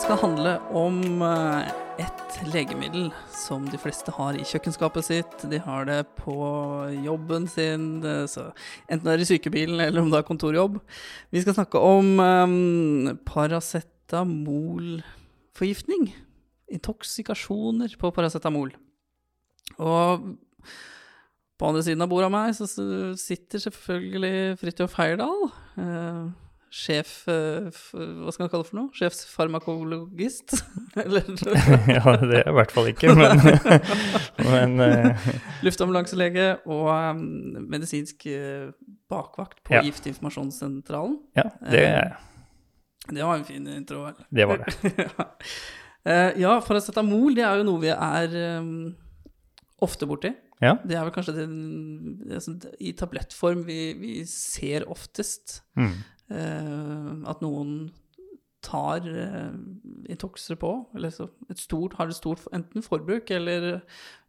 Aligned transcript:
skal 0.00 0.16
handle 0.20 0.56
om 0.76 1.22
eh, 1.24 1.68
et 2.02 2.34
legemiddel 2.52 3.06
som 3.32 3.64
de 3.70 3.78
fleste 3.80 4.12
har 4.16 4.34
i 4.36 4.44
kjøkkenskapet 4.46 5.04
sitt. 5.06 5.44
De 5.48 5.58
har 5.62 5.84
det 5.88 6.06
på 6.18 6.34
jobben 7.04 7.46
sin, 7.48 8.04
enten 8.04 9.04
det 9.06 9.12
er 9.14 9.20
i 9.22 9.28
sykebilen 9.28 9.80
eller 9.80 10.00
om 10.02 10.10
det 10.12 10.18
er 10.20 10.28
kontorjobb. 10.28 10.74
Vi 11.32 11.40
skal 11.44 11.54
snakke 11.56 11.78
om 11.80 12.20
um, 12.20 13.18
paracetamolforgiftning. 13.28 16.04
Intoksikasjoner 16.76 17.90
på 18.00 18.10
paracetamol. 18.12 18.70
Og 19.80 20.36
på 21.56 21.64
andre 21.70 21.82
siden 21.86 22.02
av 22.04 22.10
bordet 22.12 22.28
av 22.28 22.34
meg 22.34 22.48
så 22.58 22.66
sitter 23.16 23.58
selvfølgelig 23.64 24.58
Fridtjof 24.60 24.92
Heierdal. 24.98 25.40
Eh, 25.80 26.24
sjef 26.72 27.26
eh, 27.30 27.68
Hva 27.70 28.32
skal 28.34 28.46
man 28.46 28.50
kalle 28.52 28.64
det 28.64 28.70
for 28.70 28.78
noe? 28.78 28.90
Sjefsfarmakologist? 28.96 30.56
Eller 31.02 31.26
ja, 31.96 32.14
det 32.22 32.42
er 32.42 32.50
i 32.50 32.56
hvert 32.56 32.74
fall 32.74 32.90
ikke, 32.90 33.14
men, 33.16 33.42
men 34.50 34.76
uh... 34.82 35.26
luftambulanselege 35.66 36.48
og 36.64 36.90
um, 36.90 37.24
medisinsk 37.70 38.28
uh, 38.30 38.70
bakvakt 39.10 39.62
på 39.66 39.76
Ja. 39.76 39.84
Giftinformasjonssentralen. 39.86 41.18
ja, 41.38 41.48
det, 41.70 41.84
Det 43.06 43.22
var 43.22 43.36
en 43.36 43.44
fin 43.48 43.66
intro, 43.70 44.06
vel? 44.08 44.24
det 44.30 44.48
var 44.48 44.64
det. 44.64 44.94
ja. 46.40 46.56
Paracetamol 46.66 47.36
det 47.36 47.44
er 47.46 47.60
jo 47.60 47.68
noe 47.68 47.82
vi 47.84 47.92
er 47.94 48.36
um, 48.58 48.90
ofte 49.84 50.08
borti. 50.08 50.32
Ja. 50.62 50.78
Det 50.80 50.96
er 50.96 51.04
vel 51.04 51.12
kanskje 51.12 51.34
den, 51.36 51.56
det 52.24 52.40
som 52.44 52.56
i 52.80 52.94
tablettform 52.96 53.66
vi, 53.66 53.80
vi 54.00 54.12
ser 54.30 54.86
oftest. 54.90 55.60
Mm. 55.76 55.98
Eh, 56.30 57.12
at 57.30 57.44
noen 57.44 57.78
tar 58.66 59.06
eh, 59.06 60.56
på, 60.58 60.72
eller 60.96 61.10
så 61.14 61.28
et 61.50 61.60
stort, 61.60 61.96
har 61.98 62.10
et 62.10 62.18
stort 62.18 62.46
enten 62.56 62.82
forbruk 62.82 63.30
eller 63.30 63.82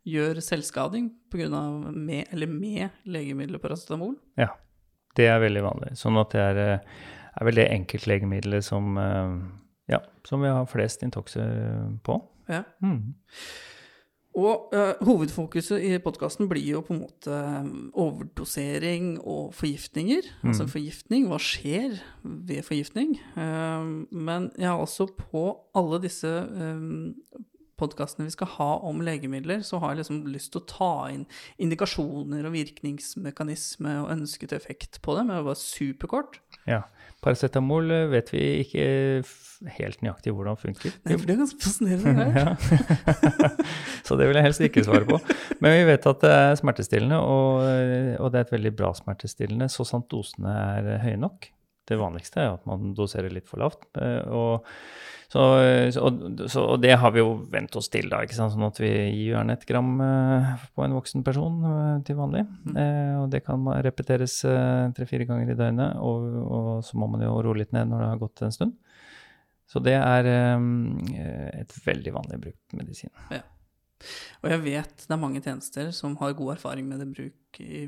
gjør 0.08 0.40
selvskading 0.44 1.10
pga. 1.32 1.50
med 1.92 2.26
eller 2.32 2.48
med 2.48 2.90
legemiddelet 3.06 3.62
paracetamol. 3.62 4.16
Ja, 4.38 4.54
det 5.18 5.28
er 5.28 5.42
veldig 5.44 5.64
vanlig. 5.66 5.94
Sånn 6.00 6.20
at 6.22 6.36
det 6.36 6.44
er, 6.44 6.58
eh, 6.58 6.80
er 7.38 7.46
vel 7.46 7.56
det 7.56 7.70
enkeltlegemiddelet 7.72 8.64
som, 8.64 8.98
eh, 8.98 9.38
ja, 9.90 10.02
som 10.24 10.42
vi 10.42 10.48
har 10.54 10.66
flest 10.66 11.04
intoxer 11.04 11.98
på. 12.04 12.22
Ja. 12.48 12.64
Mm. 12.82 13.16
Og 14.38 14.74
eh, 14.76 15.00
hovedfokuset 15.02 15.82
i 15.82 15.96
podkasten 16.04 16.46
blir 16.50 16.66
jo 16.76 16.84
på 16.86 16.94
en 16.94 17.02
måte 17.02 17.34
eh, 17.34 17.70
overdosering 17.98 19.16
og 19.24 19.56
forgiftninger. 19.58 20.30
Altså 20.46 20.68
forgiftning, 20.70 21.26
hva 21.32 21.40
skjer 21.42 21.98
ved 22.22 22.62
forgiftning? 22.68 23.16
Eh, 23.34 23.88
men 24.14 24.52
har 24.62 24.78
også 24.78 25.10
på 25.18 25.48
alle 25.78 26.02
disse 26.04 26.30
uh, 26.30 27.10
podkastene 27.80 28.28
vi 28.28 28.36
skal 28.36 28.50
ha 28.58 28.70
om 28.90 29.02
legemidler, 29.06 29.64
så 29.66 29.80
har 29.82 29.94
jeg 29.94 30.02
liksom 30.02 30.22
lyst 30.34 30.52
til 30.54 30.64
å 30.64 30.68
ta 30.70 30.92
inn 31.14 31.26
indikasjoner 31.62 32.48
og 32.48 32.56
virkningsmekanisme 32.56 33.98
og 34.04 34.14
ønsket 34.16 34.56
effekt 34.58 35.02
på 35.06 35.18
det, 35.18 35.26
men 35.28 35.40
det 35.40 35.48
var 35.48 35.60
superkort. 35.62 36.40
Ja. 36.70 36.84
Paracetamol 37.24 37.92
eh, 37.94 38.08
vet 38.12 38.32
vi 38.34 38.44
ikke 38.62 38.88
helt 39.78 40.04
nøyaktig 40.06 40.34
hvordan 40.38 40.60
funker. 40.62 40.94
Nei, 41.08 41.18
for 41.18 41.26
det 41.26 41.34
er 41.34 41.42
ganske 41.42 41.62
fascinerende. 41.64 42.58
Så 44.08 44.18
det 44.20 44.30
vil 44.30 44.38
jeg 44.38 44.46
helst 44.46 44.66
ikke 44.68 44.86
svare 44.86 45.08
på. 45.08 45.18
Men 45.64 45.80
vi 45.80 45.88
vet 45.90 46.10
at 46.12 46.24
det 46.24 46.34
er 46.34 46.58
smertestillende, 46.60 47.18
og, 47.18 47.66
og 48.22 48.34
det 48.34 48.42
er 48.42 48.48
et 48.48 48.56
veldig 48.58 48.74
bra 48.78 48.94
smertestillende 48.98 49.70
så 49.72 49.86
sant 49.88 50.10
dosene 50.14 50.54
er 50.54 50.92
høye 51.06 51.18
nok. 51.20 51.50
Det 51.88 52.00
vanligste 52.00 52.42
er 52.44 52.56
at 52.58 52.66
man 52.68 52.94
doserer 52.98 53.32
litt 53.34 53.48
for 53.50 53.64
lavt. 53.64 53.88
eh, 54.00 54.24
Og, 54.28 54.68
så, 55.28 55.44
og, 56.00 56.20
så, 56.48 56.62
og 56.64 56.78
det 56.80 56.94
har 57.02 57.12
vi 57.12 57.20
jo 57.20 57.34
vent 57.52 57.76
oss 57.76 57.90
til, 57.92 58.08
da. 58.08 58.22
ikke 58.24 58.38
sant? 58.38 58.54
Sånn 58.54 58.64
at 58.64 58.78
vi 58.80 58.92
gir 58.92 59.34
gjerne 59.34 59.58
et 59.58 59.66
gram 59.68 59.90
eh, 60.04 60.54
på 60.72 60.86
en 60.86 60.96
voksen 60.96 61.26
person 61.28 61.58
eh, 61.68 61.98
til 62.08 62.16
vanlig. 62.20 62.46
Eh, 62.72 63.16
og 63.20 63.28
det 63.34 63.42
kan 63.48 63.68
repeteres 63.84 64.38
tre-fire 64.96 65.28
ganger 65.28 65.52
i 65.52 65.58
døgnet, 65.60 66.00
og, 66.00 66.30
og 66.46 66.70
så 66.88 67.00
må 67.00 67.10
man 67.12 67.26
jo 67.28 67.36
roe 67.44 67.60
litt 67.60 67.76
ned 67.76 67.92
når 67.92 68.06
det 68.06 68.10
har 68.14 68.24
gått 68.24 68.46
en 68.48 68.56
stund. 68.56 68.78
Så 69.68 69.82
det 69.84 69.98
er 70.00 70.30
et 70.32 71.74
veldig 71.84 72.14
vanlig 72.16 72.38
brukt 72.46 72.76
medisin. 72.80 73.12
Og 74.40 74.48
jeg 74.54 74.62
vet 74.64 75.04
det 75.04 75.12
er 75.12 75.20
mange 75.20 75.42
tjenester 75.44 75.90
som 75.92 76.16
har 76.22 76.38
god 76.40 76.54
erfaring 76.56 76.88
med 76.88 77.02
det 77.04 77.10
bruk 77.12 77.60
i 77.60 77.84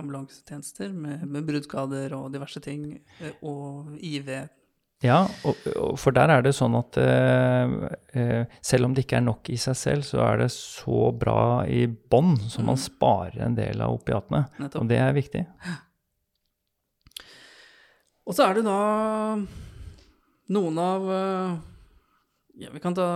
ambulansetjenester, 0.00 0.92
med, 0.92 1.26
med 1.28 1.46
bruddskader 1.48 2.14
og 2.16 2.32
diverse 2.34 2.62
ting, 2.64 2.88
eh, 3.20 3.36
og 3.46 3.92
IV. 3.96 4.32
Ja, 5.00 5.22
og, 5.48 5.60
og 5.80 5.94
for 5.96 6.12
der 6.12 6.28
er 6.28 6.42
det 6.44 6.52
sånn 6.52 6.74
at 6.76 6.98
eh, 7.00 7.70
eh, 8.20 8.58
selv 8.60 8.88
om 8.88 8.96
det 8.96 9.06
ikke 9.06 9.20
er 9.22 9.24
nok 9.24 9.48
i 9.48 9.56
seg 9.60 9.78
selv, 9.80 10.04
så 10.04 10.20
er 10.26 10.42
det 10.42 10.50
så 10.52 11.06
bra 11.16 11.64
i 11.64 11.86
bånn, 11.88 12.34
så 12.52 12.64
man 12.66 12.80
sparer 12.80 13.46
en 13.46 13.56
del 13.56 13.80
av 13.80 13.96
opiatene. 13.96 14.44
Nettopp. 14.60 14.82
Og 14.82 14.90
det 14.90 15.00
er 15.00 15.16
viktig. 15.16 15.46
Og 18.28 18.36
så 18.36 18.50
er 18.50 18.60
det 18.60 18.66
da 18.68 18.80
noen 20.54 20.82
av 20.84 21.08
eh, 21.16 21.56
Ja, 22.60 22.68
vi 22.74 22.80
kan 22.82 22.94
ta 22.96 23.06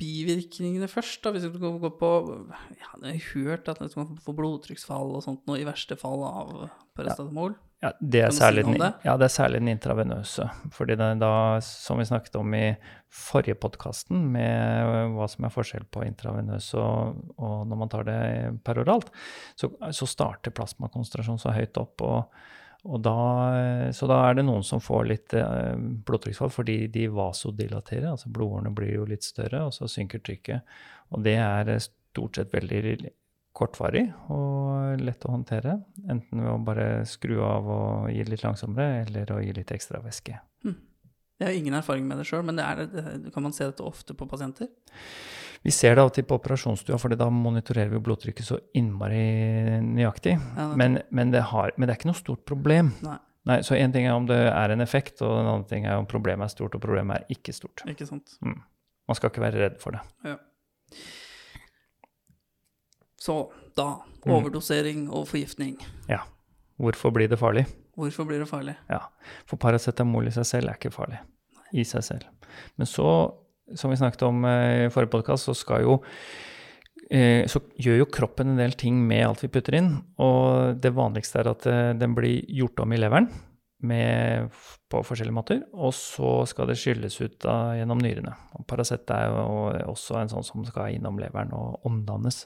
bivirkningene 0.00 0.88
først, 0.90 1.20
da. 1.22 1.30
Hvis 1.34 1.46
vi 1.46 1.60
går 1.62 1.94
på 2.00 2.10
Ja, 2.74 2.90
jeg 3.04 3.20
har 3.20 3.28
hørt 3.30 3.70
at 3.70 3.78
du 3.78 3.88
kan 3.94 4.18
få 4.24 4.34
blodtrykksfall 4.34 5.14
og 5.14 5.24
sånt 5.24 5.46
noe 5.46 5.60
i 5.60 5.66
verste 5.68 5.98
fall 5.98 6.24
av 6.26 6.52
paracetamol. 6.98 7.54
Ja, 7.78 7.92
det 8.02 8.22
er, 8.26 8.32
særlig, 8.34 8.64
si 8.66 8.72
den, 8.72 8.80
det? 8.82 8.88
ja, 9.06 9.12
det 9.14 9.28
er 9.28 9.30
særlig 9.30 9.60
den 9.62 9.70
intravenøse. 9.70 10.48
Fordi 10.74 10.96
er 10.98 11.20
da, 11.20 11.30
som 11.62 12.00
vi 12.00 12.08
snakket 12.08 12.40
om 12.40 12.56
i 12.58 12.72
forrige 13.06 13.54
podkasten, 13.62 14.24
med 14.34 15.14
hva 15.14 15.28
som 15.30 15.46
er 15.46 15.54
forskjell 15.54 15.86
på 15.94 16.02
intravenøs 16.08 16.72
og, 16.74 17.20
og 17.38 17.68
når 17.70 17.80
man 17.84 17.92
tar 17.92 18.08
det 18.08 18.20
peroralt, 18.66 19.12
så, 19.54 19.70
så 19.94 20.10
starter 20.10 20.54
plasmakonsentrasjonen 20.58 21.38
så 21.38 21.54
høyt 21.54 21.78
opp. 21.78 22.02
og 22.02 22.57
da, 22.84 23.90
så 23.92 24.06
da 24.06 24.18
er 24.28 24.38
det 24.38 24.44
noen 24.46 24.62
som 24.64 24.80
får 24.80 25.06
litt 25.10 25.34
eh, 25.36 25.74
blodtrykksfall 26.06 26.52
fordi 26.54 26.76
de 26.94 27.08
vasodilaterer, 27.10 28.06
altså 28.12 28.30
blodårene 28.32 28.70
blir 28.74 28.94
jo 28.94 29.06
litt 29.08 29.26
større, 29.26 29.64
og 29.66 29.74
så 29.74 29.90
synker 29.90 30.22
trykket. 30.22 30.76
Og 31.12 31.24
det 31.26 31.36
er 31.42 31.72
eh, 31.74 31.82
stort 31.82 32.38
sett 32.38 32.54
veldig 32.54 33.10
kortvarig 33.58 34.04
og 34.30 35.02
lett 35.02 35.26
å 35.26 35.34
håndtere. 35.34 35.80
Enten 36.06 36.44
ved 36.44 36.52
å 36.52 36.60
bare 36.62 36.88
skru 37.10 37.40
av 37.42 37.66
og 37.66 38.12
gi 38.14 38.22
litt 38.28 38.46
langsommere, 38.46 39.02
eller 39.08 39.34
å 39.34 39.40
gi 39.42 39.56
litt 39.56 39.74
ekstra 39.74 40.00
væske. 40.04 40.38
Jeg 41.38 41.46
har 41.46 41.54
ingen 41.54 41.76
erfaring 41.78 42.06
med 42.06 42.18
det 42.18 42.26
sjøl, 42.26 42.42
men 42.46 42.58
det 42.58 42.64
er, 42.66 42.86
kan 43.34 43.44
man 43.44 43.54
se 43.54 43.66
dette 43.66 43.84
ofte 43.86 44.14
på 44.18 44.26
pasienter? 44.30 44.70
Vi 45.64 45.72
ser 45.74 45.96
det 45.98 46.04
til 46.14 46.26
på 46.28 46.38
operasjonsstua, 46.38 46.98
for 47.02 47.14
da 47.18 47.28
monitorerer 47.32 47.90
vi 47.92 48.00
blodtrykket 48.02 48.46
så 48.46 48.58
innmari 48.78 49.80
nøyaktig. 49.84 50.36
men, 50.78 51.00
men, 51.10 51.32
det 51.34 51.42
har, 51.50 51.72
men 51.76 51.88
det 51.88 51.94
er 51.94 52.00
ikke 52.00 52.12
noe 52.12 52.20
stort 52.20 52.44
problem. 52.48 52.92
Nei, 53.04 53.18
Nei, 53.48 53.62
så 53.64 53.78
én 53.78 53.92
ting 53.94 54.04
er 54.04 54.12
om 54.12 54.26
det 54.28 54.36
er 54.50 54.74
en 54.74 54.84
effekt, 54.84 55.22
og 55.24 55.38
en 55.38 55.46
annen 55.46 55.64
ting 55.68 55.86
er 55.88 55.96
om 55.96 56.06
problemet 56.08 56.44
er 56.44 56.52
stort, 56.52 56.74
og 56.76 56.82
problemet 56.84 57.16
er 57.16 57.36
ikke 57.38 57.54
stort. 57.56 57.80
ikke 57.88 58.06
sant. 58.08 58.36
Man 58.44 59.16
skal 59.16 59.32
ikke 59.32 59.44
være 59.46 59.62
redd 59.62 59.78
for 59.80 59.96
det. 59.96 60.02
Ja. 60.28 60.36
Så 63.18 63.38
da 63.78 63.86
overdosering 64.28 65.06
og 65.08 65.30
forgiftning. 65.30 65.78
Ja. 66.10 66.26
Hvorfor 66.78 67.10
blir 67.14 67.30
det 67.30 67.38
farlig? 67.40 67.64
Hvorfor 67.98 68.28
blir 68.28 68.38
det 68.38 68.48
farlig? 68.50 68.76
Ja, 68.86 69.00
for 69.48 69.58
paracetamol 69.58 70.28
i 70.28 70.34
seg 70.34 70.46
selv 70.46 70.70
er 70.70 70.78
ikke 70.78 70.92
farlig. 70.94 71.18
I 71.72 71.82
seg 71.88 72.04
selv. 72.06 72.28
Men 72.78 72.86
så, 72.86 73.08
som 73.76 73.90
vi 73.92 73.98
snakket 74.00 74.24
om 74.28 74.44
eh, 74.48 74.86
i 74.86 74.92
forrige 74.92 75.12
podkast, 75.16 75.48
så 75.48 75.56
skal 75.56 75.84
jo 75.84 75.98
eh, 77.10 77.44
så 77.50 77.62
gjør 77.76 78.02
jo 78.02 78.12
kroppen 78.14 78.54
en 78.54 78.62
del 78.62 78.76
ting 78.78 79.00
med 79.08 79.26
alt 79.26 79.44
vi 79.44 79.52
putter 79.52 79.78
inn. 79.80 79.92
Og 80.24 80.78
det 80.80 80.94
vanligste 80.96 81.42
er 81.42 81.52
at 81.52 81.68
eh, 81.68 81.92
den 81.98 82.16
blir 82.16 82.46
gjort 82.60 82.84
om 82.84 82.94
i 82.94 83.00
leveren 83.00 83.30
med, 83.78 84.48
på 84.90 85.00
forskjellige 85.06 85.34
måter. 85.34 85.60
Og 85.76 85.92
så 85.94 86.42
skal 86.50 86.70
det 86.70 86.78
skylles 86.80 87.18
ut 87.20 87.36
da, 87.44 87.76
gjennom 87.78 88.00
nyrene. 88.02 88.32
Og 88.58 88.66
Paracet 88.68 89.10
er 89.14 89.28
jo 89.30 89.68
også 89.92 90.18
en 90.18 90.32
sånn 90.32 90.46
som 90.46 90.64
skal 90.66 90.96
innom 90.96 91.20
leveren 91.20 91.52
og 91.54 91.86
omdannes. 91.88 92.42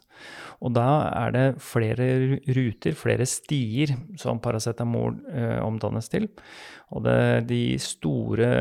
Og 0.61 0.75
da 0.76 0.87
er 1.08 1.32
det 1.37 1.46
flere 1.64 2.11
ruter, 2.58 2.96
flere 2.99 3.26
stier, 3.29 3.94
som 4.20 4.43
paracetamol 4.44 5.17
eh, 5.32 5.58
omdannes 5.64 6.12
til. 6.12 6.29
Og 6.93 7.06
det, 7.06 7.49
de 7.49 7.62
store, 7.81 8.52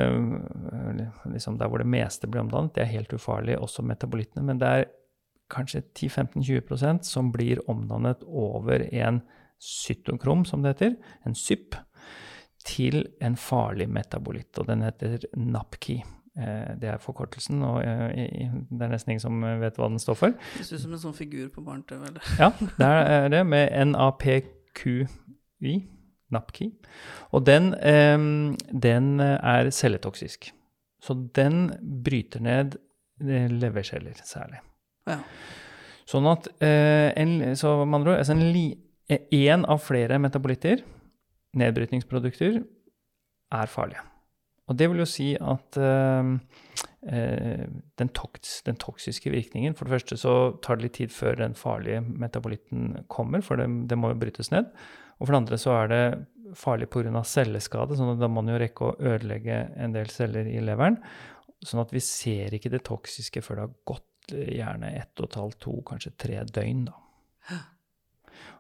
eh, 0.72 1.04
liksom 1.34 1.60
der 1.60 1.72
hvor 1.72 1.84
det 1.84 1.92
meste 1.92 2.32
blir 2.32 2.46
omdannet, 2.46 2.76
det 2.78 2.86
er 2.86 2.96
helt 2.96 3.14
ufarlig, 3.18 3.60
også 3.60 3.84
metabolittene. 3.84 4.48
Men 4.48 4.64
det 4.64 4.72
er 4.72 4.90
kanskje 5.52 5.84
10-15-20% 5.92 7.04
som 7.04 7.32
blir 7.34 7.60
omdannet 7.70 8.24
over 8.24 8.88
en 8.88 9.20
cytokrom, 9.62 10.46
som 10.46 10.64
det 10.64 10.76
heter, 10.76 10.96
en 11.28 11.36
SYP, 11.38 11.76
til 12.68 13.04
en 13.22 13.36
farlig 13.40 13.88
metabolitt. 13.90 14.58
Og 14.62 14.68
den 14.68 14.82
heter 14.86 15.24
NAPKI. 15.38 16.02
Eh, 16.38 16.76
Det 16.80 16.88
er 16.90 16.98
forkortelsen, 17.02 17.62
og 17.68 17.82
eh, 17.84 18.52
det 18.72 18.86
er 18.86 18.92
nesten 18.94 19.12
ingen 19.12 19.24
som 19.24 19.42
vet 19.60 19.76
hva 19.80 19.90
den 19.92 20.00
står 20.00 20.16
for. 20.16 20.36
Det 20.58 20.66
ser 20.66 20.78
ut 20.78 20.84
som 20.86 20.94
en 20.96 21.02
sånn 21.02 21.18
figur 21.18 21.50
på 21.52 21.64
barne-TV. 21.66 22.22
Ja, 22.40 22.52
det 22.78 22.88
er 22.88 23.28
det 23.34 23.42
med 23.48 23.74
NAPQI, 23.92 25.74
NAPKI. 26.32 26.70
Og 27.36 27.46
den, 27.46 27.74
eh, 27.76 28.18
den 28.72 29.20
er 29.20 29.72
celletoksisk. 29.76 30.52
Så 31.02 31.18
den 31.36 31.68
bryter 32.06 32.40
ned 32.42 32.78
leverceller 33.22 34.16
særlig. 34.24 34.62
Ja. 35.10 35.20
Sånn 36.10 36.26
at 36.30 36.48
en, 36.62 37.56
så 37.56 37.86
med 37.86 38.00
andre 38.00 38.12
ord, 38.16 38.22
altså 38.22 38.34
en, 38.34 39.22
en 39.32 39.66
av 39.70 39.80
flere 39.84 40.18
metabolitter, 40.20 40.82
nedbrytningsprodukter, 41.58 42.62
er 43.52 43.72
farlige. 43.72 44.04
Og 44.72 44.78
det 44.80 44.88
vil 44.88 45.02
jo 45.02 45.08
si 45.10 45.34
at 45.36 45.78
eh, 45.82 46.30
eh, 47.12 47.64
den, 48.00 48.12
toks, 48.16 48.62
den, 48.68 48.78
toksiske 48.80 49.34
virkningen 49.34 49.76
For 49.76 49.88
det 49.88 49.98
første 49.98 50.20
så 50.22 50.36
tar 50.64 50.80
det 50.80 50.86
litt 50.86 50.98
tid 51.02 51.16
før 51.16 51.40
den 51.42 51.58
farlige 51.60 52.04
metabolitten 52.06 53.02
kommer, 53.12 53.44
for 53.44 53.60
det, 53.60 53.68
det 53.92 53.98
må 54.00 54.14
jo 54.14 54.22
brytes 54.22 54.52
ned. 54.54 54.70
Og 55.20 55.28
for 55.28 55.34
det 55.34 55.42
andre 55.42 55.60
så 55.62 55.76
er 55.82 55.92
det 55.92 56.06
farlig 56.58 56.88
pga. 56.92 57.24
celleskade, 57.28 57.98
sånn 57.98 58.14
at 58.16 58.22
da 58.22 58.30
må 58.30 58.42
man 58.42 58.54
jo 58.54 58.62
rekke 58.62 58.88
å 58.88 58.96
ødelegge 59.12 59.60
en 59.80 59.94
del 59.96 60.10
celler 60.12 60.48
i 60.48 60.62
leveren. 60.64 60.98
Sånn 61.62 61.84
at 61.84 61.92
vi 61.94 62.02
ser 62.04 62.56
ikke 62.56 62.72
det 62.74 62.84
toksiske 62.88 63.44
før 63.46 63.60
det 63.60 63.68
har 63.68 63.76
gått 63.92 64.34
eh, 64.38 64.56
gjerne 64.62 64.94
ett 65.02 65.20
og 65.20 65.28
et 65.28 65.40
halvt, 65.42 65.60
to, 65.68 65.76
kanskje 65.88 66.16
tre 66.16 66.40
døgn. 66.48 66.88
da. 66.88 67.60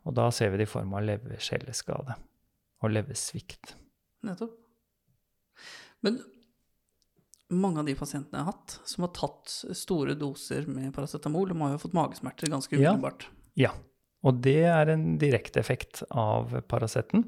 Og 0.09 0.17
da 0.17 0.27
ser 0.33 0.51
vi 0.51 0.59
det 0.59 0.67
i 0.67 0.73
form 0.73 0.93
av 0.97 1.05
levercelleskade 1.05 2.17
og 2.81 2.93
leversvikt. 2.93 3.75
Nettopp. 4.25 4.57
Men 6.01 6.17
mange 7.51 7.81
av 7.81 7.87
de 7.87 7.95
pasientene 7.99 8.39
jeg 8.39 8.47
har 8.47 8.55
hatt, 8.55 8.77
som 8.87 9.05
har 9.05 9.13
tatt 9.17 9.53
store 9.77 10.15
doser 10.19 10.67
med 10.71 10.93
paracetamol, 10.95 11.51
de 11.51 11.59
har 11.61 11.75
jo 11.75 11.81
fått 11.83 11.97
magesmerter 11.97 12.51
ganske 12.51 12.77
umiddelbart. 12.77 13.27
Ja. 13.53 13.69
ja. 13.69 13.73
Og 14.21 14.41
det 14.45 14.61
er 14.69 14.91
en 14.93 15.15
direkte 15.21 15.61
effekt 15.61 16.03
av 16.09 16.53
Paraceten. 16.69 17.25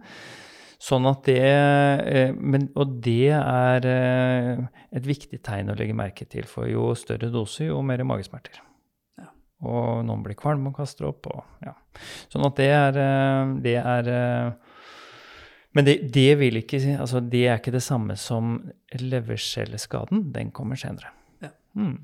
Sånn 0.84 1.08
at 1.08 1.24
det 1.26 1.40
eh, 1.48 2.34
men, 2.36 2.68
Og 2.80 2.98
det 3.06 3.32
er 3.38 3.88
eh, 3.88 4.64
et 4.92 5.08
viktig 5.08 5.40
tegn 5.46 5.72
å 5.72 5.78
legge 5.80 5.96
merke 5.96 6.28
til, 6.30 6.46
for 6.50 6.68
jo 6.68 6.92
større 7.00 7.32
dose, 7.34 7.70
jo 7.70 7.80
mer 7.86 8.04
magesmerter. 8.08 8.60
Ja. 9.22 9.30
Og 9.64 10.04
noen 10.06 10.26
blir 10.26 10.38
kvalme 10.40 10.74
og 10.74 10.78
kaster 10.82 11.08
opp. 11.10 11.32
Og, 11.32 11.42
ja. 11.64 11.74
Sånn 12.34 12.46
at 12.50 12.60
det 12.60 12.70
er, 12.76 13.00
eh, 13.00 13.56
det 13.64 13.78
er 13.80 14.12
Men 15.74 15.88
det, 15.88 15.96
det, 16.14 16.30
vil 16.38 16.60
ikke 16.62 16.80
altså 17.00 17.20
det 17.20 17.48
er 17.48 17.58
ikke 17.58 17.74
det 17.74 17.84
samme 17.84 18.18
som 18.20 18.60
levercelleskaden. 19.00 20.28
Den 20.36 20.52
kommer 20.54 20.78
senere. 20.80 21.10
Ja. 21.42 21.50
Mm. 21.74 21.98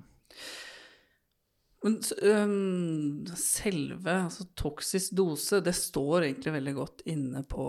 Men 1.85 1.99
um, 2.27 3.27
selve 3.39 4.15
altså, 4.25 4.47
toksisk 4.57 5.13
dose, 5.15 5.61
det 5.63 5.75
står 5.77 6.25
egentlig 6.27 6.55
veldig 6.57 6.73
godt 6.75 7.05
inne 7.07 7.45
på 7.47 7.67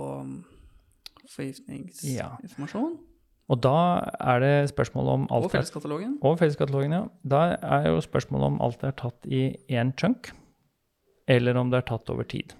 forgiftningsinformasjon. 1.31 2.97
Ja. 2.97 3.07
Og 3.51 3.59
da 3.63 3.79
er 4.23 4.43
det 4.43 4.55
spørsmål 4.71 5.09
om 5.15 5.23
alt 5.31 5.49
Og 5.49 5.53
felleskatalogen. 5.53 6.19
Og 6.23 6.37
felleskatalogen, 6.39 6.93
ja. 6.95 7.05
Da 7.27 7.41
er 7.59 7.89
jo 7.91 8.03
spørsmålet 8.03 8.53
om 8.53 8.61
alt 8.63 8.85
er 8.87 8.95
tatt 8.99 9.27
i 9.27 9.49
én 9.71 9.91
chunk, 9.99 10.31
eller 11.31 11.59
om 11.59 11.71
det 11.71 11.81
er 11.81 11.89
tatt 11.91 12.11
over 12.15 12.27
tid. 12.31 12.55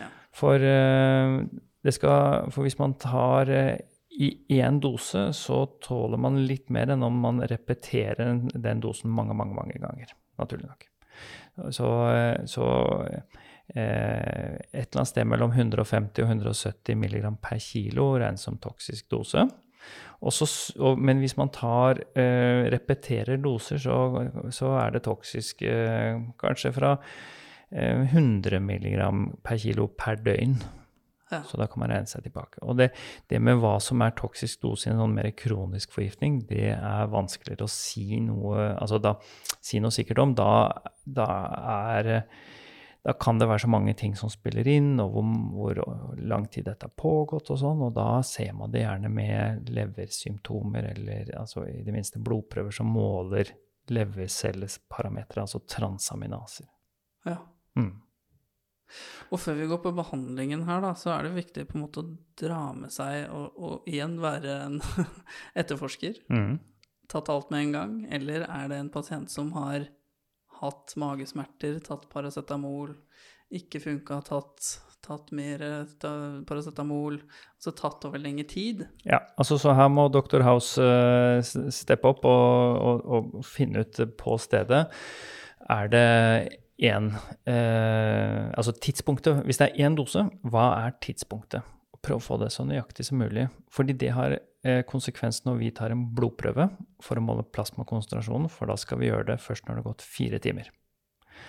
Ja. 0.00 0.08
For, 0.36 0.56
uh, 0.56 1.44
skal, 1.90 2.52
for, 2.54 2.62
hvis 2.62 2.78
man 2.78 2.94
tar 3.02 3.50
uh, 3.50 3.74
i 4.12 4.30
én 4.60 4.78
dose, 4.78 5.32
så 5.34 5.64
tåler 5.82 6.20
man 6.20 6.38
litt 6.46 6.70
mer 6.70 6.92
enn 6.94 7.02
om 7.02 7.18
man 7.24 7.42
repeterer 7.50 8.38
den 8.54 8.82
dosen 8.84 9.10
mange, 9.10 9.34
mange, 9.34 9.56
mange 9.58 9.80
ganger. 9.82 10.14
Naturlig 10.38 10.68
nok. 10.68 10.86
Så, 11.74 11.88
uh, 11.88 12.44
så 12.46 12.68
Eh, 13.74 14.52
et 14.74 14.90
eller 14.90 15.00
annet 15.00 15.08
sted 15.08 15.28
mellom 15.28 15.52
150 15.54 16.24
og 16.24 16.32
170 16.34 16.98
mg 16.98 17.28
per 17.40 17.60
kilo 17.62 18.10
regnes 18.20 18.44
som 18.44 18.58
toksisk 18.60 19.08
dose. 19.12 19.46
Også, 20.22 20.46
og, 20.78 21.00
men 21.00 21.22
hvis 21.22 21.36
man 21.38 21.50
tar, 21.54 22.02
eh, 22.18 22.68
repeterer 22.70 23.40
doser, 23.42 23.80
så, 23.82 23.96
så, 24.54 24.74
er 24.78 24.92
det 24.94 25.04
toksisk 25.06 25.64
eh, 25.66 26.20
kanskje 26.38 26.74
fra 26.76 26.92
eh, 27.72 28.04
100 28.12 28.60
mg 28.60 28.92
per 29.42 29.58
kilo 29.64 29.88
per 29.98 30.20
døgn. 30.22 30.60
Ja. 31.32 31.42
Så 31.48 31.56
da 31.56 31.66
kan 31.70 31.80
man 31.80 31.92
regne 31.94 32.10
seg 32.10 32.26
tilbake. 32.26 32.60
Og 32.66 32.76
det, 32.78 32.90
det, 33.32 33.40
med 33.40 33.60
hva 33.62 33.78
som 33.80 34.02
er 34.04 34.12
toksisk 34.18 34.62
dose 34.64 34.88
i 34.88 34.92
en 34.92 35.00
sånn 35.00 35.14
mer 35.16 35.30
kronisk 35.36 35.94
forgiftning, 35.96 36.42
det 36.50 36.74
er 36.76 37.12
vanskeligere 37.12 37.64
å 37.64 37.72
si 37.72 38.20
noe, 38.20 38.72
altså 38.76 39.00
da, 39.00 39.16
si 39.64 39.80
noe 39.80 39.94
sikkert 39.94 40.20
om. 40.22 40.34
Da, 40.36 40.50
da 41.08 41.30
er 41.92 42.12
da 43.02 43.12
kan 43.18 43.38
det 43.38 43.48
være 43.50 43.64
så 43.64 43.70
mange 43.70 43.96
ting 43.98 44.12
som 44.14 44.30
spiller 44.30 44.68
inn, 44.70 44.92
og 45.02 45.16
hvor, 45.16 45.80
hvor 45.82 46.20
lang 46.22 46.44
tid 46.46 46.68
dette 46.68 46.86
har 46.86 46.94
pågått 46.94 47.50
og 47.50 47.58
sånn, 47.58 47.80
og 47.82 47.96
da 47.96 48.20
ser 48.26 48.52
man 48.54 48.70
det 48.70 48.84
gjerne 48.84 49.10
med 49.10 49.72
leversymptomer, 49.74 50.86
eller 50.92 51.32
altså 51.40 51.64
i 51.66 51.80
det 51.82 51.94
minste 51.94 52.22
blodprøver 52.22 52.70
som 52.76 52.92
måler 52.94 53.50
levercellesparametere, 53.90 55.42
altså 55.42 55.64
transaminaser. 55.66 56.68
Ja. 57.26 57.40
Mm. 57.74 57.96
Og 59.32 59.40
før 59.40 59.56
vi 59.60 59.68
går 59.70 59.80
på 59.84 59.94
behandlingen 59.96 60.66
her, 60.68 60.82
da, 60.84 60.92
så 60.98 61.14
er 61.14 61.26
det 61.26 61.36
viktig 61.38 61.66
på 61.70 61.78
en 61.78 61.86
måte 61.86 62.02
å 62.02 62.12
dra 62.38 62.64
med 62.76 62.92
seg 62.92 63.30
og, 63.32 63.56
og 63.56 63.88
igjen 63.90 64.18
være 64.22 64.58
en 64.66 64.78
etterforsker. 65.60 66.20
Mm. 66.32 66.60
Tatt 67.12 67.32
alt 67.32 67.50
med 67.52 67.66
en 67.66 67.74
gang, 67.76 67.96
eller 68.12 68.46
er 68.48 68.70
det 68.72 68.80
en 68.80 68.92
pasient 68.92 69.32
som 69.32 69.52
har 69.56 69.88
hatt 70.62 70.94
magesmerter, 71.00 71.80
tatt 71.84 72.06
paracetamol, 72.12 72.94
ikke 73.52 73.80
funka, 73.82 74.20
tatt, 74.24 74.68
tatt 75.04 75.32
mer 75.34 75.62
paracetamol, 76.48 77.18
altså 77.58 77.74
tatt 77.76 78.06
over 78.08 78.22
lengre 78.22 78.46
tid. 78.48 78.86
Ja, 79.04 79.20
altså 79.36 79.58
så 79.60 79.74
her 79.76 79.90
må 79.92 80.06
Dr. 80.12 80.44
House 80.46 80.80
uh, 80.80 81.42
steppe 81.42 82.14
opp 82.14 82.24
og, 82.28 82.78
og, 82.78 83.02
og, 83.04 83.46
finne 83.46 83.84
ut 83.84 84.02
på 84.18 84.38
stedet. 84.40 84.86
Er 85.70 85.92
det 85.92 86.06
én 86.82 87.12
eh, 87.48 88.50
Altså 88.58 88.74
tidspunktet 88.74 89.44
Hvis 89.46 89.60
det 89.60 89.68
er 89.70 89.86
én 89.86 89.96
dose, 89.96 90.24
hva 90.42 90.66
er 90.82 90.96
tidspunktet? 91.04 91.62
Prøv 92.02 92.18
å 92.18 92.24
få 92.24 92.38
det 92.42 92.50
så 92.50 92.64
nøyaktig 92.66 93.06
som 93.06 93.20
mulig. 93.22 93.46
Fordi 93.70 93.94
det 93.94 94.10
har 94.16 94.34
Eh, 94.62 94.84
konsekvens 94.86 95.40
når 95.42 95.56
vi 95.58 95.70
tar 95.74 95.90
en 95.90 96.04
blodprøve 96.14 96.68
for 97.02 97.18
å 97.18 97.22
måle 97.24 97.42
plasmakonsentrasjonen, 97.50 98.46
for 98.50 98.70
da 98.70 98.76
skal 98.78 99.00
vi 99.00 99.08
gjøre 99.08 99.32
det 99.32 99.40
først 99.42 99.66
når 99.66 99.74
det 99.74 99.82
har 99.82 99.88
gått 99.88 100.04
fire 100.06 100.38
timer. 100.42 100.68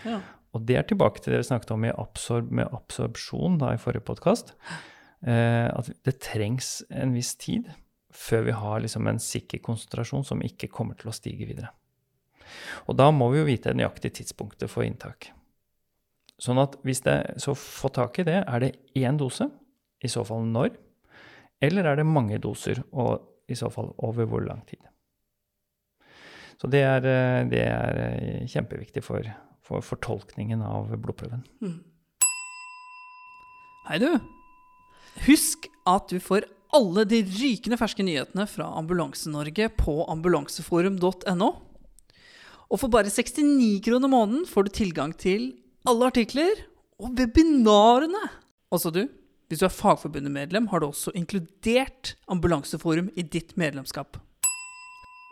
Ja. 0.02 0.18
Og 0.58 0.66
det 0.66 0.80
er 0.80 0.88
tilbake 0.90 1.22
til 1.22 1.36
det 1.36 1.44
vi 1.44 1.50
snakket 1.52 1.76
om 1.76 1.86
absorb 1.92 2.50
med 2.50 2.74
absorpsjon 2.74 3.60
da, 3.62 3.76
i 3.76 3.82
forrige 3.82 4.08
podkast. 4.08 4.56
Eh, 5.22 5.70
at 5.70 5.92
det 6.10 6.16
trengs 6.26 6.80
en 6.90 7.14
viss 7.14 7.36
tid 7.38 7.70
før 8.14 8.48
vi 8.50 8.58
har 8.58 8.82
liksom 8.82 9.06
en 9.10 9.22
sikker 9.22 9.62
konsentrasjon 9.62 10.26
som 10.26 10.42
ikke 10.46 10.72
kommer 10.74 10.98
til 10.98 11.14
å 11.14 11.16
stige 11.16 11.46
videre. 11.50 11.70
Og 12.88 12.98
da 13.00 13.10
må 13.16 13.30
vi 13.34 13.42
jo 13.42 13.48
vite 13.48 13.74
nøyaktig 13.76 14.14
tidspunktet 14.20 14.72
for 14.72 14.86
inntak. 14.86 15.32
Sånn 16.42 16.60
at 16.62 16.76
hvis 16.84 17.04
det, 17.06 17.18
så 17.42 17.56
få 17.58 17.92
tak 17.94 18.20
i 18.20 18.28
det, 18.28 18.40
er 18.44 18.64
det 18.64 18.74
én 19.00 19.20
dose, 19.20 19.48
i 20.04 20.10
så 20.12 20.26
fall 20.28 20.44
når, 20.50 20.74
eller 21.64 21.88
er 21.88 22.00
det 22.00 22.10
mange 22.10 22.40
doser, 22.44 22.82
og 22.92 23.24
i 23.48 23.56
så 23.56 23.70
fall 23.72 23.94
over 24.04 24.28
hvor 24.28 24.44
lang 24.44 24.64
tid? 24.68 24.82
Så 26.60 26.70
det 26.72 26.84
er, 26.86 27.06
eh, 27.08 27.42
det 27.52 27.64
er 27.68 28.02
eh, 28.04 28.44
kjempeviktig 28.48 29.04
for, 29.04 29.28
for 29.64 29.84
fortolkningen 29.84 30.62
av 30.64 30.92
blodprøven. 30.96 31.44
Mm. 31.64 31.80
Hei, 33.90 34.00
du. 34.00 34.12
Husk 35.28 35.68
at 35.90 36.12
du 36.12 36.22
får 36.24 36.48
alle 36.74 37.04
de 37.06 37.20
rykende 37.28 37.78
ferske 37.78 38.06
nyhetene 38.06 38.46
fra 38.50 38.70
Ambulanse-Norge 38.80 39.70
på 39.78 39.98
ambulanseforum.no. 40.10 41.50
Og 42.74 42.82
for 42.82 42.90
bare 42.90 43.12
69 43.14 43.84
kroner 43.86 44.10
måneden 44.10 44.48
får 44.50 44.66
du 44.66 44.78
tilgang 44.82 45.12
til 45.14 45.52
alle 45.86 46.10
artikler 46.10 46.64
og 46.98 47.14
webinarene. 47.20 48.24
Også 48.74 48.90
du 48.94 49.04
hvis 49.52 49.62
du 49.62 49.68
er 49.68 49.76
Fagforbundet-medlem, 49.76 50.66
har 50.72 50.82
du 50.82 50.88
også 50.88 51.12
inkludert 51.14 52.16
Ambulanseforum 52.32 53.12
i 53.14 53.22
ditt 53.22 53.52
medlemskap. 53.60 54.18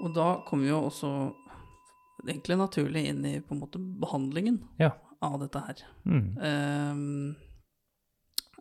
Og 0.03 0.11
da 0.13 0.27
kommer 0.45 0.67
vi 0.67 0.69
jo 0.69 0.81
også 0.91 1.09
egentlig 2.27 2.59
naturlig 2.59 3.01
inn 3.09 3.23
i 3.25 3.39
på 3.41 3.55
en 3.55 3.63
måte 3.63 3.81
behandlingen 3.81 4.59
ja. 4.77 4.91
av 5.25 5.39
dette 5.41 5.63
her. 5.65 5.81
Mm. 6.05 6.27
Um, 6.37 7.33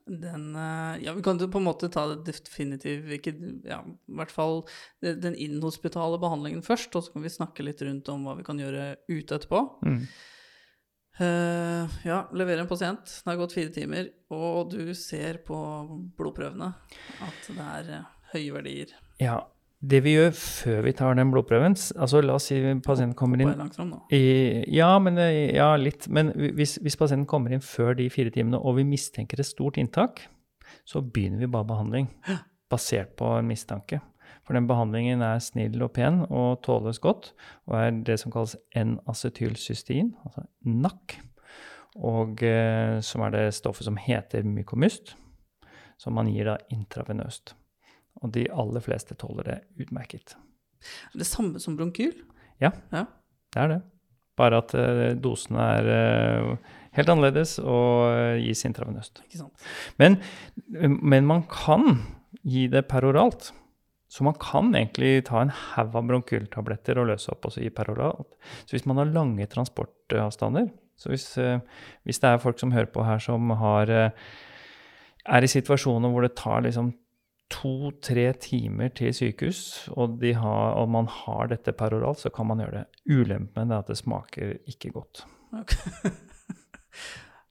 den 0.07 0.57
eh, 0.57 1.04
Ja, 1.04 1.14
vi 1.16 1.23
kan 1.25 1.38
jo 1.40 1.49
på 1.50 1.61
en 1.61 1.69
måte 1.69 1.90
ta 1.92 2.07
det 2.11 2.25
definitivt 2.28 3.11
ikke, 3.19 3.35
ja, 3.69 3.80
I 3.85 4.19
hvert 4.21 4.35
fall 4.35 4.62
den 5.00 5.37
inhospitale 5.37 6.21
behandlingen 6.23 6.64
først, 6.66 6.95
og 6.97 7.07
så 7.07 7.14
kan 7.14 7.25
vi 7.25 7.33
snakke 7.33 7.66
litt 7.66 7.83
rundt 7.87 8.11
om 8.12 8.26
hva 8.26 8.37
vi 8.38 8.47
kan 8.47 8.61
gjøre 8.61 8.92
ute 9.11 9.38
etterpå. 9.38 9.64
Mm. 9.87 10.02
Uh, 11.21 11.85
ja, 12.07 12.23
leverer 12.33 12.62
en 12.62 12.71
pasient. 12.71 13.04
Det 13.04 13.28
har 13.28 13.37
gått 13.37 13.52
fire 13.52 13.73
timer, 13.75 14.09
og 14.33 14.71
du 14.73 14.95
ser 14.97 15.42
på 15.45 15.57
blodprøvene 16.16 16.71
at 17.26 17.49
det 17.50 17.66
er 17.66 17.90
uh, 17.99 18.12
høye 18.33 18.54
verdier. 18.54 18.95
Ja. 19.21 19.42
Det 19.81 20.03
vi 20.05 20.13
gjør 20.13 20.35
før 20.37 20.83
vi 20.85 20.93
tar 20.93 21.15
den 21.17 21.31
blodprøven 21.33 21.73
altså 21.73 22.21
La 22.21 22.35
oss 22.37 22.51
si 22.51 22.59
pasienten 22.85 23.17
kommer 23.17 23.41
inn 23.41 23.49
i, 24.13 24.25
ja, 24.77 24.91
men, 25.01 25.17
eh, 25.19 25.55
ja, 25.57 25.71
litt. 25.81 26.05
Men 26.13 26.35
hvis, 26.37 26.77
hvis, 26.85 26.99
pasienten 27.01 27.29
kommer 27.29 27.55
inn 27.57 27.65
før 27.65 27.95
de 27.97 28.11
fire 28.13 28.33
timene, 28.35 28.61
og 28.61 28.77
vi 28.77 28.85
mistenker 28.85 29.41
et 29.41 29.49
stort 29.49 29.81
inntak, 29.81 30.21
så 30.85 31.01
begynner 31.01 31.41
vi 31.41 31.49
bare 31.49 31.69
behandling 31.71 32.11
basert 32.73 33.17
på 33.17 33.33
en 33.39 33.49
mistanke. 33.49 34.03
For 34.45 34.59
den 34.59 34.69
behandlingen 34.69 35.25
er 35.25 35.41
snill 35.41 35.81
og 35.81 35.95
pen 35.97 36.27
og 36.27 36.61
tåles 36.67 37.01
godt, 37.01 37.33
og 37.71 37.79
er 37.81 38.03
det 38.05 38.19
som 38.21 38.33
kalles 38.35 38.59
N-acetylcystein, 38.77 40.13
altså 40.27 40.45
NAC, 40.69 41.17
og 41.97 42.45
eh, 42.45 42.99
som 43.01 43.25
er 43.25 43.33
det 43.33 43.47
stoffet 43.57 43.89
som 43.89 43.97
heter 43.97 44.45
mykomyst, 44.45 45.15
som 46.01 46.17
man 46.17 46.29
gir 46.29 46.53
da 46.53 46.59
intravenøst. 46.69 47.55
Og 48.21 48.33
de 48.35 48.47
aller 48.52 48.83
fleste 48.85 49.17
tåler 49.19 49.47
det 49.47 49.59
utmerket. 49.87 50.35
Det 51.14 51.26
samme 51.29 51.61
som 51.61 51.76
bronkyl? 51.79 52.14
Ja, 52.61 52.73
Ja. 52.93 53.07
det 53.55 53.62
er 53.62 53.69
det. 53.69 53.81
Bare 54.37 54.59
at 54.62 54.75
eh, 54.75 55.14
dosene 55.21 55.61
er 55.79 55.88
eh, 55.93 56.57
helt 56.97 57.09
annerledes 57.12 57.59
og 57.61 58.09
eh, 58.11 58.40
gis 58.40 58.64
intravenøst. 58.64 59.23
Men, 60.00 60.17
men 60.81 61.26
man 61.29 61.43
kan 61.50 62.02
gi 62.43 62.67
det 62.73 62.87
peroralt. 62.88 63.50
Så 64.11 64.25
man 64.26 64.35
kan 64.40 64.73
egentlig 64.75 65.25
ta 65.29 65.43
en 65.43 65.52
haug 65.55 65.95
av 65.95 66.07
bronkyltabletter 66.09 66.99
og 66.99 67.11
løse 67.12 67.31
opp 67.31 67.47
og 67.47 67.52
så 67.55 67.62
gi 67.62 67.71
peroralt. 67.71 68.33
Så 68.64 68.75
hvis 68.75 68.87
man 68.88 68.99
har 68.99 69.12
lange 69.12 69.47
transportavstander 69.47 70.71
Så 71.00 71.09
hvis, 71.12 71.29
hvis 72.05 72.19
det 72.21 72.29
er 72.29 72.38
folk 72.43 72.59
som 72.59 72.73
hører 72.73 72.90
på 72.93 73.05
her 73.07 73.19
som 73.19 73.50
har, 73.57 73.88
er 73.88 75.43
i 75.43 75.49
situasjoner 75.49 76.11
hvor 76.12 76.26
det 76.26 76.35
tar 76.37 76.61
liksom 76.67 76.90
to-tre 77.61 78.26
timer 78.40 78.88
til 78.97 79.12
sykehus, 79.14 79.61
og, 79.93 80.17
de 80.23 80.33
har, 80.35 80.75
og 80.81 80.88
man 80.88 81.09
har 81.12 81.50
dette 81.52 81.73
peroralt, 81.76 82.23
så 82.23 82.31
kan 82.33 82.49
man 82.49 82.62
gjøre 82.64 82.81
det. 82.81 82.87
Ulempen 83.12 83.71
er 83.71 83.83
at 83.83 83.90
det 83.93 83.99
smaker 84.00 84.57
ikke 84.71 84.93
godt. 84.97 85.25
Ok. 85.61 85.75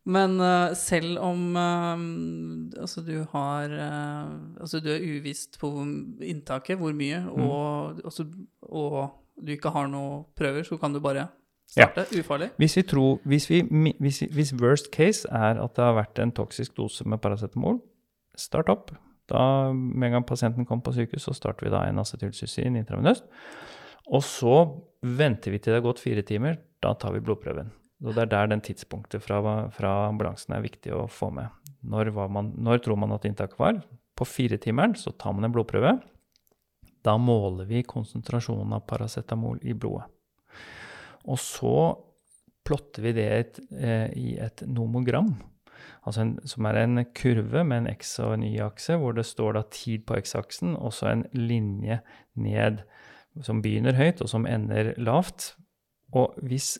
Men 0.09 0.39
uh, 0.41 0.71
selv 0.79 1.19
om 1.21 1.41
uh, 1.53 1.99
altså 2.81 3.01
du 3.05 3.25
har 3.33 3.69
uh, 3.69 4.31
Altså 4.63 4.79
du 4.81 4.87
er 4.89 5.03
uvisst 5.03 5.59
på 5.61 5.69
inntaket, 6.25 6.79
hvor 6.79 6.95
mye, 6.95 7.19
Mm. 7.27 7.43
og, 7.45 7.99
altså, 8.05 8.25
og 8.61 9.11
du 9.45 9.51
ikke 9.53 9.69
har 9.75 9.87
noe 9.91 10.23
prøver, 10.35 10.63
så 10.63 10.77
kan 10.81 10.93
du 10.93 10.99
bare 10.99 11.27
Ja. 11.77 11.85
starte 11.85 12.07
ufarlig? 12.19 12.49
Hvis, 12.57 12.77
vi 12.77 12.81
tror, 12.81 13.19
hvis, 13.25 13.49
vi, 13.49 13.61
hvis, 13.99 14.19
hvis 14.33 14.53
worst 14.57 14.89
case 14.91 15.27
er 15.29 15.61
at 15.61 15.75
det 15.75 15.83
har 15.85 15.93
vært 15.93 16.19
en 16.19 16.31
toksisk 16.31 16.77
dose 16.77 17.05
med 17.05 17.21
paracetamol, 17.21 17.77
start 18.37 18.69
opp. 18.73 18.91
Da, 19.29 19.71
med 19.73 20.09
en 20.09 20.17
gang 20.17 20.27
pasienten 20.27 20.65
kommer 20.65 20.85
på 20.85 20.95
sykehus, 20.97 21.27
så 21.27 21.35
starter 21.37 21.67
vi 21.67 21.73
da 21.73 21.83
en 21.85 22.01
acetylsysin 22.01 22.79
intravenøst. 22.79 23.27
Og 24.09 24.23
så 24.25 24.55
venter 25.05 25.53
vi 25.53 25.59
til 25.61 25.75
det 25.75 25.81
har 25.81 25.85
gått 25.85 26.01
fire 26.01 26.23
timer. 26.25 26.57
Da 26.81 26.95
tar 26.97 27.13
vi 27.13 27.21
blodprøven. 27.23 27.69
Og 28.05 28.15
det 28.15 28.23
er 28.23 28.31
der 28.31 28.51
den 28.53 28.63
tidspunktet 28.63 29.21
fra, 29.21 29.41
fra 29.75 29.93
ambulansen 30.07 30.55
er 30.55 30.63
viktig 30.63 30.93
å 30.95 31.05
få 31.11 31.29
med. 31.35 31.51
Når, 31.83 32.13
man, 32.31 32.53
når 32.57 32.81
tror 32.83 32.99
man 32.99 33.13
at 33.15 33.27
inntaket 33.27 33.59
var? 33.59 33.81
På 34.17 34.27
firetimeren 34.27 34.95
så 34.99 35.11
tar 35.11 35.35
man 35.35 35.47
en 35.47 35.53
blodprøve. 35.55 35.97
Da 37.05 37.15
måler 37.19 37.67
vi 37.69 37.83
konsentrasjonen 37.87 38.73
av 38.75 38.85
paracetamol 38.87 39.61
i 39.67 39.75
blodet. 39.75 40.07
Og 41.29 41.39
så 41.39 41.75
plotter 42.65 43.05
vi 43.05 43.13
det 43.17 43.27
et, 43.35 43.59
eh, 43.75 44.07
i 44.15 44.33
et 44.41 44.63
nomogram, 44.67 45.31
altså 46.05 46.23
en, 46.23 46.33
som 46.47 46.67
er 46.69 46.81
en 46.81 47.03
kurve 47.15 47.63
med 47.67 47.83
en 47.83 47.91
X- 47.93 48.19
og 48.23 48.33
en 48.35 48.45
Y-akse, 48.47 48.97
hvor 48.99 49.15
det 49.17 49.25
står 49.25 49.57
da 49.57 49.63
tid 49.71 50.05
på 50.07 50.17
X-aksen, 50.19 50.75
og 50.77 50.93
så 50.93 51.11
en 51.11 51.25
linje 51.33 51.99
ned 52.35 52.83
som 53.45 53.61
begynner 53.63 53.97
høyt, 53.97 54.21
og 54.21 54.29
som 54.31 54.47
ender 54.49 54.93
lavt. 54.97 55.53
Og 56.15 56.35
hvis 56.43 56.77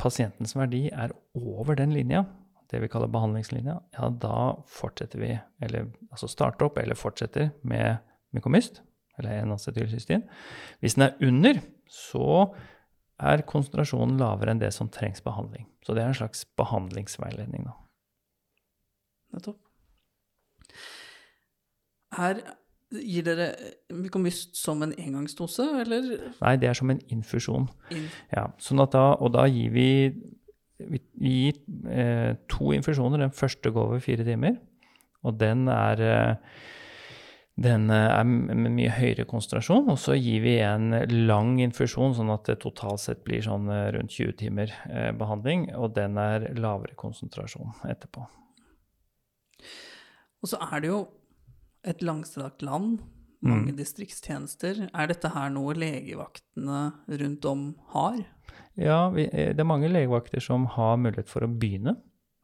pasientens 0.00 0.56
verdi 0.56 0.86
er 0.88 1.14
over 1.36 1.76
den 1.78 1.92
linja, 1.94 2.24
det 2.70 2.80
vi 2.82 2.90
kaller 2.90 3.10
behandlingslinja, 3.12 3.76
ja, 3.94 4.08
da 4.10 4.56
fortsetter 4.70 5.22
vi, 5.22 5.34
eller 5.62 5.90
altså 6.10 6.28
starter 6.30 6.66
opp 6.66 6.80
eller 6.82 6.98
fortsetter 6.98 7.52
med 7.62 8.00
mykomyst, 8.34 8.82
eller 9.18 9.38
en 9.38 9.54
acetylcystin. 9.54 10.26
Hvis 10.82 10.96
den 10.96 11.06
er 11.06 11.14
under, 11.24 11.60
så 11.86 12.50
er 13.22 13.46
konsentrasjonen 13.48 14.18
lavere 14.20 14.52
enn 14.52 14.60
det 14.60 14.72
som 14.76 14.90
trengs 14.92 15.22
behandling. 15.24 15.68
Så 15.86 15.94
det 15.94 16.02
er 16.02 16.10
en 16.10 16.18
slags 16.18 16.44
behandlingsveiledning, 16.58 17.68
da. 17.68 17.76
Nettopp. 19.36 19.58
Her 22.16 22.40
gir 22.96 23.26
dere 23.26 23.48
mykomyst 23.92 24.56
som 24.56 24.84
en 24.86 24.94
engangsdose, 24.94 25.66
eller 25.82 26.06
Nei, 26.38 26.54
det 26.62 26.70
er 26.70 26.78
som 26.78 26.92
en 26.92 27.02
infusjon. 27.12 27.66
In. 27.92 28.06
Ja, 28.32 28.46
sånn 28.62 28.80
da, 28.92 29.08
og 29.18 29.34
da 29.34 29.44
gir 29.50 29.74
vi, 29.74 29.90
vi, 30.78 31.02
vi 31.18 31.34
gir 31.42 31.60
eh, 31.90 32.38
to 32.50 32.72
infusjoner. 32.76 33.26
Den 33.26 33.34
første 33.36 33.74
går 33.74 33.90
over 33.90 34.02
fire 34.04 34.24
timer, 34.26 34.56
og 35.26 35.36
den 35.42 35.66
er 35.72 36.04
eh, 36.06 36.56
den 37.56 37.90
eh, 37.90 38.06
er 38.12 38.24
med 38.28 38.72
mye 38.76 38.92
høyere 38.92 39.24
konsentrasjon, 39.28 39.88
og 39.88 39.98
så 40.00 40.16
gir 40.18 40.42
vi 40.44 40.58
en 40.60 40.90
lang 41.26 41.56
infusjon, 41.64 42.14
sånn 42.16 42.32
at 42.34 42.50
det 42.50 42.58
totalt 42.64 43.00
sett 43.00 43.22
blir 43.24 43.44
sånn 43.44 43.70
eh, 43.72 43.88
rundt 43.96 44.12
20 44.12 44.36
timer 44.42 44.74
eh, 44.90 45.12
behandling, 45.16 45.70
og 45.76 45.94
den 45.96 46.20
er 46.20 46.50
lavere 46.60 46.98
konsentrasjon 47.00 47.72
etterpå. 47.88 48.26
Og 50.42 50.50
så 50.52 50.58
er 50.72 50.80
det 50.80 50.88
jo 50.90 51.02
et 51.86 52.02
langstrakt 52.02 52.62
land, 52.62 52.98
mange 53.42 53.72
Mm. 53.72 53.76
distriktstjenester. 53.76 54.88
Er 54.94 55.06
dette 55.06 55.28
her 55.28 55.50
noe 55.50 55.74
legevaktene 55.74 56.92
rundt 57.08 57.44
om 57.44 57.76
har? 57.92 58.24
Ja, 58.76 59.08
vi, 59.10 59.24
eh, 59.32 59.52
det 59.54 59.60
er 59.60 59.64
mange 59.64 59.88
legevakter 59.88 60.40
som 60.42 60.66
har 60.66 60.96
mulighet 60.96 61.28
for 61.28 61.40
å 61.46 61.58
begynne 61.58 61.96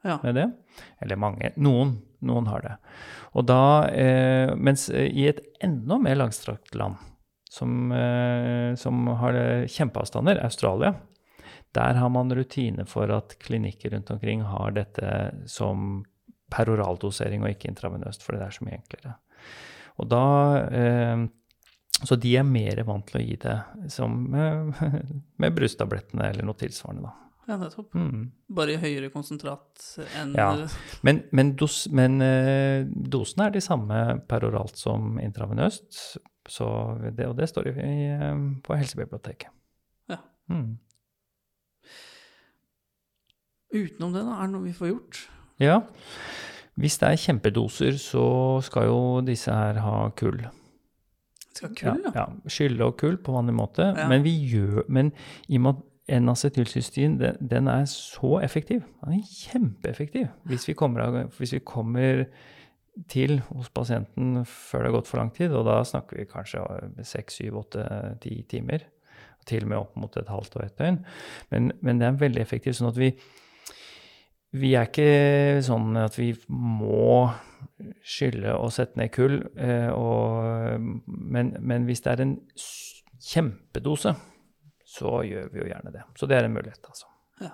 Ja. 0.05 0.19
med 0.23 0.35
det. 0.35 0.53
Eller 1.01 1.17
mange. 1.17 1.53
Noen. 1.57 1.99
Noen 2.23 2.47
har 2.47 2.61
det. 2.61 2.77
Og 3.35 3.47
da, 3.47 3.89
eh, 3.89 4.55
mens 4.55 4.89
eh, 4.91 5.11
i 5.11 5.27
et 5.29 5.41
enda 5.61 5.99
mer 5.99 6.15
langstrakt 6.15 6.75
land, 6.75 6.97
som, 7.51 7.91
eh, 7.93 8.75
som 8.77 9.07
har 9.07 9.35
eh, 9.35 9.67
kjempeavstander, 9.67 10.43
Australia, 10.45 10.95
der 11.75 11.95
har 11.95 12.09
man 12.11 12.31
rutine 12.31 12.87
for 12.87 13.11
at 13.11 13.37
klinikker 13.41 13.91
rundt 13.93 14.11
omkring 14.11 14.43
har 14.43 14.71
dette 14.71 15.33
som 15.49 16.05
peroraldosering 16.53 17.45
og 17.45 17.55
ikke 17.55 17.71
intravenøst, 17.73 18.25
fordi 18.25 18.43
det 18.43 18.49
er 18.49 18.57
så 18.59 18.67
mye 18.67 18.79
enklere. 18.79 19.15
Og 20.01 20.09
da 20.09 20.25
eh, 20.73 21.25
Så 22.03 22.17
de 22.19 22.37
er 22.41 22.47
mer 22.49 22.81
vant 22.89 23.05
til 23.09 23.21
å 23.21 23.25
gi 23.25 23.37
det 23.43 23.57
som 23.93 24.23
eh, 24.35 24.87
med 25.43 25.57
brysttablettene 25.57 26.31
eller 26.31 26.49
noe 26.49 26.59
tilsvarende, 26.59 27.11
da. 27.11 27.13
ja, 27.51 27.59
nettopp. 27.61 27.95
Mm. 27.95 28.25
Bare 28.59 28.75
i 28.75 28.81
høyere 28.83 29.13
konsentrat 29.15 29.85
enn 30.19 30.35
Ja. 30.39 30.51
Men, 31.07 31.23
men, 31.33 31.55
dos, 31.61 31.85
men 31.93 32.21
eh, 32.25 32.87
dosene 32.89 33.49
er 33.49 33.57
de 33.57 33.63
samme 33.65 34.03
peroralt 34.31 34.81
som 34.81 35.19
intravenøst, 35.23 36.19
så 36.49 36.69
det, 37.05 37.29
og 37.29 37.37
det 37.39 37.51
står 37.53 37.71
i, 37.71 37.75
eh, 38.17 38.41
på 38.65 38.79
helsebiblioteket. 38.81 39.53
Ja. 40.11 40.19
Mm. 40.51 40.81
Utenom 43.73 44.13
det, 44.13 44.25
da, 44.27 44.41
er 44.41 44.49
det 44.49 44.53
noe 44.57 44.67
vi 44.67 44.75
får 44.77 44.91
gjort? 44.91 45.23
Ja. 45.63 45.81
Hvis 46.81 46.99
det 47.01 47.09
er 47.09 47.21
kjempedoser, 47.21 47.97
så 48.01 48.27
skal 48.65 48.89
jo 48.89 48.99
disse 49.27 49.53
her 49.53 49.81
ha 49.85 49.97
kull. 50.17 50.41
Skal 51.53 51.69
ha 51.69 51.75
kull, 51.77 52.05
ja. 52.09 52.13
ja. 52.23 52.27
Skylle 52.49 52.89
og 52.89 52.97
kull 53.01 53.19
på 53.21 53.35
vanlig 53.37 53.57
måte. 53.59 53.93
Ja. 53.93 54.09
Men 54.11 54.25
vi 54.25 54.33
gjør 54.49 54.87
Men 54.89 55.13
i 55.49 55.61
og 55.61 55.67
med 55.67 55.75
at 55.77 55.89
N-acetylcystin 56.13 57.21
den, 57.21 57.37
den 57.49 57.69
er 57.71 57.85
så 57.87 58.41
effektiv. 58.43 58.83
Den 59.05 59.21
er 59.21 59.29
kjempeeffektiv. 59.29 60.27
Hvis 60.51 60.67
vi 60.69 60.75
kommer, 60.75 61.29
hvis 61.39 61.53
vi 61.53 61.61
kommer 61.65 62.25
til 63.09 63.39
hos 63.49 63.71
pasienten 63.73 64.43
før 64.45 64.83
det 64.83 64.91
har 64.91 64.97
gått 64.97 65.09
for 65.09 65.23
lang 65.23 65.31
tid, 65.33 65.55
og 65.57 65.65
da 65.69 65.79
snakker 65.87 66.19
vi 66.19 66.29
kanskje 66.29 66.65
seks, 67.07 67.39
syv, 67.41 67.63
åtte, 67.63 67.87
ti 68.25 68.43
timer. 68.51 68.89
Til 69.47 69.65
og 69.65 69.71
med 69.71 69.79
opp 69.79 69.95
mot 69.99 70.17
et 70.19 70.29
halvt 70.31 70.59
og 70.59 70.65
et 70.67 70.77
døgn. 70.79 70.99
Men, 71.51 71.73
men 71.83 71.99
det 71.99 72.09
er 72.09 72.19
veldig 72.21 72.43
effektivt. 72.43 72.79
sånn 72.79 72.93
at 72.93 73.01
vi 73.01 73.13
vi 74.53 74.75
er 74.77 74.89
ikke 74.89 75.63
sånn 75.65 75.97
at 75.97 76.19
vi 76.19 76.35
må 76.53 77.31
skylle 78.07 78.55
og 78.59 78.73
sette 78.75 78.99
ned 79.01 79.11
kull, 79.15 79.39
eh, 79.57 79.91
og, 79.91 80.81
men, 81.07 81.57
men 81.61 81.85
hvis 81.89 82.03
det 82.05 82.13
er 82.13 82.21
en 82.27 82.37
kjempedose, 83.23 84.13
så 84.93 85.11
gjør 85.25 85.49
vi 85.53 85.59
jo 85.63 85.69
gjerne 85.71 85.93
det. 85.95 86.03
Så 86.19 86.25
det 86.29 86.37
er 86.37 86.45
en 86.47 86.57
mulighet, 86.57 86.85
altså. 86.85 87.07
Ja. 87.41 87.53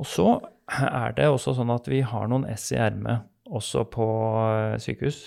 Og 0.00 0.06
så 0.08 0.28
er 0.72 1.08
det 1.18 1.26
også 1.28 1.50
sånn 1.58 1.74
at 1.74 1.84
vi 1.90 2.00
har 2.06 2.24
noen 2.32 2.46
S 2.50 2.72
i 2.72 2.76
ermet 2.80 3.18
også 3.52 3.80
på 3.92 4.06
eh, 4.48 4.78
sykehus, 4.80 5.18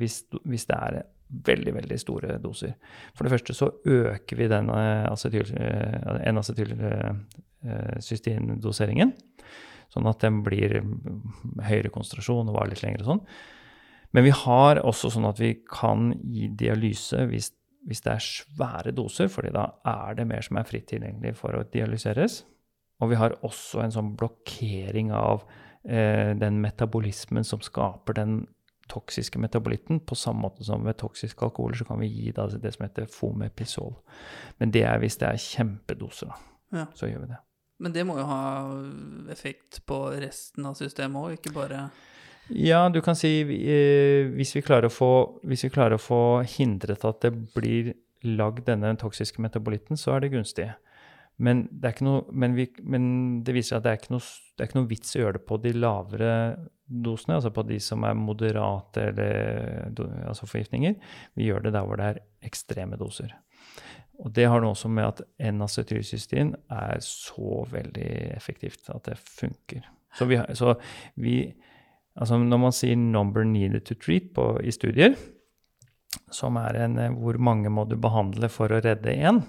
hvis, 0.00 0.16
hvis 0.42 0.66
det 0.66 0.76
er 0.76 1.02
veldig, 1.44 1.74
veldig 1.76 1.98
store 2.00 2.38
doser. 2.42 2.72
For 3.14 3.22
det 3.24 3.32
første 3.34 3.52
så 3.56 3.66
øker 3.86 4.36
vi 4.40 4.48
den 4.50 4.68
eh, 4.74 5.12
acetyl, 5.12 5.48
N-acetylcystindoseringen, 6.32 9.10
sånn 9.94 10.08
at 10.10 10.22
den 10.24 10.42
blir 10.46 10.80
høyere 11.64 11.92
konsentrasjon 11.94 12.50
og 12.50 12.58
varer 12.58 12.74
litt 12.74 12.84
lenger 12.84 13.04
og 13.04 13.12
sånn. 13.12 13.26
Men 14.14 14.26
vi 14.28 14.32
har 14.44 14.82
også 14.86 15.10
sånn 15.10 15.26
at 15.26 15.40
vi 15.42 15.56
kan 15.66 16.12
gi 16.22 16.48
dialyse 16.54 17.24
hvis, 17.30 17.50
hvis 17.88 18.02
det 18.04 18.12
er 18.12 18.26
svære 18.26 18.94
doser, 18.94 19.30
fordi 19.32 19.50
da 19.54 19.68
er 19.90 20.18
det 20.18 20.28
mer 20.30 20.44
som 20.46 20.60
er 20.60 20.68
fritt 20.68 20.86
tilgjengelig 20.92 21.34
for 21.40 21.56
å 21.58 21.64
dialyseres. 21.66 22.42
Og 23.02 23.10
vi 23.10 23.18
har 23.18 23.34
også 23.42 23.82
en 23.82 23.94
sånn 23.94 24.12
blokkering 24.18 25.10
av 25.14 25.42
eh, 25.82 26.30
den 26.38 26.60
metabolismen 26.62 27.46
som 27.46 27.62
skaper 27.64 28.20
den 28.20 28.44
toksiske 28.88 29.40
metabolitten. 29.42 29.98
På 30.06 30.14
samme 30.14 30.46
måte 30.46 30.64
som 30.64 30.84
ved 30.86 31.00
toksiske 31.00 31.48
alkoholer 31.48 31.80
så 31.80 31.88
kan 31.88 31.98
vi 32.02 32.12
gi 32.12 32.30
det 32.34 32.74
som 32.76 32.86
heter 32.86 33.10
fomepisol. 33.10 33.96
Men 34.60 34.74
det 34.74 34.84
er 34.86 35.02
hvis 35.02 35.18
det 35.20 35.30
er 35.32 35.42
kjempedoser, 35.42 36.30
da. 36.30 36.38
Ja. 36.74 36.86
Så 36.94 37.10
gjør 37.10 37.26
vi 37.26 37.32
det. 37.34 37.40
Men 37.82 37.94
det 37.94 38.04
må 38.06 38.18
jo 38.20 38.26
ha 38.28 38.42
effekt 39.34 39.80
på 39.88 39.98
resten 40.22 40.66
av 40.68 40.76
systemet 40.78 41.20
òg, 41.20 41.38
ikke 41.38 41.54
bare 41.56 41.88
Ja, 42.52 42.84
du 42.92 43.00
kan 43.02 43.16
si 43.18 43.40
eh, 43.40 44.30
hvis, 44.36 44.54
vi 44.54 44.62
få, 44.62 45.10
hvis 45.42 45.64
vi 45.66 45.72
klarer 45.74 45.96
å 45.96 46.02
få 46.02 46.22
hindret 46.56 47.04
at 47.08 47.24
det 47.24 47.32
blir 47.54 47.94
lagd 48.24 48.66
denne 48.68 48.94
toksiske 49.00 49.42
metabolitten, 49.42 49.98
så 50.00 50.14
er 50.14 50.24
det 50.24 50.32
gunstig. 50.32 50.70
Men 51.36 51.64
det, 51.70 51.96
noe, 52.04 52.22
men, 52.30 52.54
vi, 52.54 52.68
men 52.86 53.42
det 53.44 53.56
viser 53.56 53.78
at 53.78 53.86
det 53.86 53.94
er, 53.94 54.12
noe, 54.14 54.22
det 54.54 54.62
er 54.62 54.70
ikke 54.70 54.78
noe 54.78 54.90
vits 54.90 55.16
å 55.16 55.22
gjøre 55.24 55.38
det 55.40 55.46
på 55.48 55.58
de 55.64 55.72
lavere 55.74 56.34
dosene, 56.84 57.38
altså 57.38 57.50
på 57.54 57.64
de 57.66 57.80
som 57.82 58.04
er 58.06 58.16
moderate 58.18 59.08
eller 59.10 59.90
altså 60.28 60.46
forgiftninger. 60.46 60.94
Vi 61.34 61.48
gjør 61.48 61.66
det 61.66 61.74
der 61.74 61.88
hvor 61.88 61.98
det 61.98 62.12
er 62.12 62.22
ekstreme 62.44 63.00
doser. 63.00 63.34
Og 64.22 64.30
det 64.34 64.46
har 64.46 64.62
noe 64.62 64.74
også 64.76 64.88
med 64.92 65.08
at 65.08 65.22
N-acetylcystein 65.50 66.54
er 66.70 67.00
så 67.02 67.64
veldig 67.70 68.10
effektivt 68.36 68.90
at 68.94 69.08
det 69.08 69.18
funker. 69.18 69.86
Så 70.14 70.28
vi, 70.30 70.38
så 70.54 70.76
vi 71.18 71.38
Altså 72.14 72.38
når 72.38 72.58
man 72.62 72.72
sier 72.72 72.94
'number 72.94 73.42
needed 73.42 73.80
to 73.80 73.94
treat' 73.94 74.32
på, 74.34 74.60
i 74.62 74.70
studier, 74.70 75.16
som 76.30 76.56
er 76.56 76.76
en 76.84 76.98
eh, 76.98 77.10
hvor 77.10 77.38
mange 77.38 77.70
må 77.70 77.84
du 77.88 77.96
behandle 77.96 78.48
for 78.48 78.70
å 78.70 78.80
redde 78.84 79.10
én, 79.10 79.42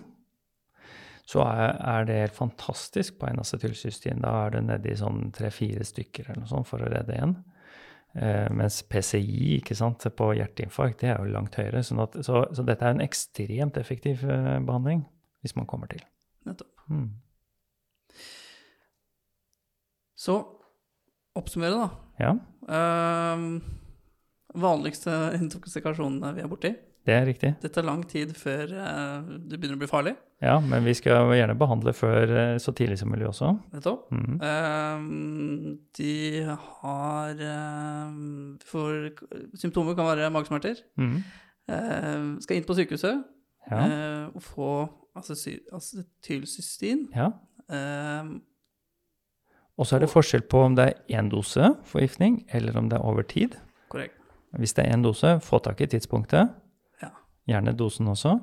så 1.26 1.42
er, 1.46 1.78
er 1.82 2.06
det 2.06 2.20
helt 2.20 2.38
fantastisk 2.38 3.20
på 3.20 3.28
N-acetylcystein. 3.28 4.22
Da 4.22 4.46
er 4.46 4.50
det 4.50 4.64
nedi 4.66 4.96
sånn 4.98 5.32
tre-fire 5.34 5.86
stykker 5.86 6.30
eller 6.30 6.44
noe 6.44 6.52
sånt 6.52 6.70
for 6.70 6.82
å 6.86 6.90
redde 6.90 7.18
én. 7.18 7.36
Eh, 8.16 8.48
mens 8.56 8.80
PCI 8.88 9.58
ikke 9.58 9.76
sant, 9.76 10.06
på 10.16 10.32
hjerteinfarkt 10.38 11.04
det 11.04 11.12
er 11.12 11.20
jo 11.20 11.34
langt 11.34 11.58
høyere. 11.60 11.84
Sånn 11.84 12.00
at, 12.04 12.16
så, 12.26 12.46
så 12.56 12.66
dette 12.68 12.88
er 12.88 12.96
en 12.96 13.04
ekstremt 13.04 13.80
effektiv 13.82 14.24
eh, 14.24 14.58
behandling 14.64 15.04
hvis 15.46 15.56
man 15.58 15.68
kommer 15.70 15.92
til. 15.92 16.02
Nettopp. 16.48 16.72
Mm. 16.90 17.10
Så 20.16 20.40
oppsummere, 21.36 21.86
da. 21.86 21.90
Ja, 22.24 22.36
Uh, 22.66 23.62
vanligste 24.58 25.12
intoksikasjonene 25.38 26.32
vi 26.34 26.42
er 26.42 26.50
borti. 26.50 26.72
Det 27.06 27.14
er 27.14 27.26
riktig. 27.28 27.52
Det 27.62 27.70
tar 27.76 27.86
lang 27.86 28.02
tid 28.10 28.32
før 28.38 28.72
eh, 28.74 29.28
det 29.50 29.60
begynner 29.60 29.78
å 29.78 29.82
bli 29.84 29.90
farlig. 29.92 30.16
Ja, 30.42 30.56
men 30.60 30.84
vi 30.84 30.94
skal 30.98 31.30
gjerne 31.38 31.56
behandle 31.58 31.94
før 31.96 32.32
eh, 32.36 32.58
så 32.60 32.74
tidlig 32.76 32.98
som 33.00 33.10
mulig 33.14 33.28
også. 33.30 33.52
Nettopp. 33.74 34.10
Mm. 34.12 34.40
Um, 34.42 35.78
de 35.98 36.16
har 36.50 37.44
ehm, 37.46 38.58
for 38.66 39.12
Symptomer 39.58 39.96
kan 39.98 40.10
være 40.10 40.32
magesmerter. 40.34 40.82
Mm. 40.98 41.16
Ehm, 41.72 42.28
skal 42.44 42.58
inn 42.60 42.68
på 42.68 42.76
sykehuset 42.78 43.24
Ja. 43.72 43.80
uh, 43.86 44.26
og 44.36 44.42
få 44.46 44.72
acetylcystin. 45.18 47.08
ja. 47.16 47.30
Og 49.76 49.84
så 49.88 49.98
er 49.98 50.06
det 50.06 50.12
forskjell 50.12 50.46
på 50.48 50.62
om 50.64 50.76
det 50.78 50.86
er 50.86 51.20
én 51.20 51.28
dose 51.32 51.74
forgiftning, 51.90 52.46
eller 52.56 52.78
om 52.80 52.86
det 52.90 52.96
er 53.00 53.04
over 53.04 53.22
tid. 53.28 53.58
korrekt. 53.90 54.14
Hvis 54.56 54.74
det 54.74 54.86
er 54.86 54.94
én 54.96 55.04
dose, 55.04 55.40
få 55.44 55.60
tak 55.60 55.82
i 55.82 55.86
tidspunktet. 55.86 56.50
Gjerne 57.46 57.75
dosen 57.78 58.10
også. 58.10 58.38